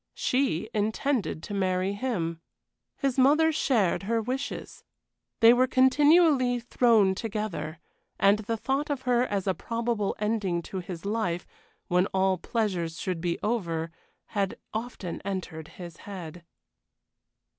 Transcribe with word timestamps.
She 0.15 0.67
intended 0.73 1.43
to 1.43 1.53
marry 1.53 1.93
him. 1.93 2.41
His 2.97 3.19
mother 3.19 3.51
shared 3.51 4.01
her 4.01 4.19
wishes. 4.19 4.83
They 5.41 5.53
were 5.53 5.67
continually 5.67 6.59
thrown 6.59 7.13
together, 7.13 7.77
and 8.19 8.39
the 8.39 8.57
thought 8.57 8.89
of 8.89 9.03
her 9.03 9.21
as 9.27 9.45
a 9.45 9.53
probable 9.53 10.15
ending 10.17 10.63
to 10.63 10.79
his 10.79 11.05
life 11.05 11.45
when 11.87 12.07
all 12.15 12.39
pleasures 12.39 12.99
should 12.99 13.21
be 13.21 13.37
over 13.43 13.91
had 14.33 14.57
often 14.73 15.21
entered 15.23 15.67
his 15.67 15.97
head. 15.97 16.45